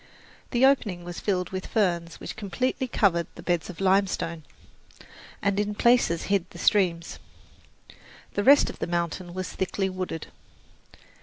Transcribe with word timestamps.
The 0.49 0.65
opening 0.65 1.03
was 1.03 1.19
filled 1.19 1.51
with 1.51 1.67
ferns 1.67 2.19
which 2.19 2.35
completely 2.35 2.87
covered 2.87 3.27
the 3.35 3.43
beds 3.43 3.69
of 3.69 3.79
limestone 3.79 4.41
and 5.43 5.59
in 5.59 5.75
places 5.75 6.23
hid 6.23 6.49
the 6.49 6.57
streams. 6.57 7.19
The 8.33 8.43
rest 8.43 8.67
of 8.71 8.79
the 8.79 8.87
mountain 8.87 9.31
was 9.35 9.53
thickly 9.53 9.91
wooded. 9.91 10.25